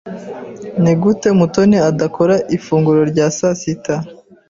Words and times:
Nigute 0.81 1.27
Mutoni 1.37 1.77
adakora 1.89 2.35
ifunguro 2.57 3.01
rya 3.11 3.25
sasita? 3.37 3.95